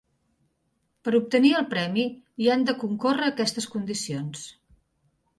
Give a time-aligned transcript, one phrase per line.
[1.07, 2.05] Per a obtenir el premi,
[2.43, 4.47] hi han de concórrer aquestes condicions.